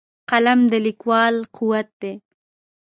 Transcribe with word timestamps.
قلم 0.29 0.59
د 0.71 0.73
لیکوال 0.85 1.35
قوت 1.55 1.89
دی 2.01 2.13